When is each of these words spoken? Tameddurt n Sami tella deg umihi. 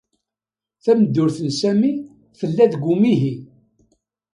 Tameddurt 0.83 1.37
n 1.47 1.49
Sami 1.59 1.93
tella 2.39 2.65
deg 2.71 2.83
umihi. 2.93 3.33